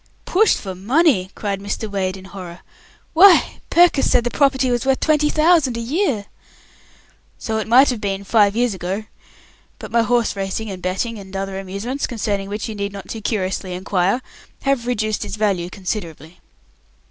"Pushed 0.25 0.57
for 0.57 0.73
money!" 0.73 1.29
cried 1.35 1.59
Mr. 1.61 1.87
Wade, 1.87 2.17
in 2.17 2.25
horror. 2.25 2.61
"Why, 3.13 3.59
Purkiss 3.69 4.09
said 4.09 4.23
the 4.23 4.31
property 4.31 4.71
was 4.71 4.83
worth 4.83 4.99
twenty 4.99 5.29
thousand 5.29 5.77
a 5.77 5.79
year." 5.79 6.25
"So 7.37 7.59
it 7.59 7.67
might 7.67 7.91
have 7.91 8.01
been 8.01 8.23
five 8.23 8.55
years 8.55 8.73
ago 8.73 9.03
but 9.77 9.91
my 9.91 10.01
horse 10.01 10.35
racing, 10.35 10.71
and 10.71 10.81
betting, 10.81 11.19
and 11.19 11.35
other 11.35 11.59
amusements, 11.59 12.07
concerning 12.07 12.49
which 12.49 12.67
you 12.67 12.73
need 12.73 12.91
not 12.93 13.09
too 13.09 13.21
curiously 13.21 13.75
inquire, 13.75 14.23
have 14.63 14.87
reduced 14.87 15.23
its 15.23 15.35
value 15.35 15.69
considerably." 15.69 16.39